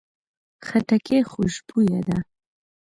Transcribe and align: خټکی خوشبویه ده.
خټکی 0.65 1.17
خوشبویه 1.31 2.01
ده. 2.07 2.17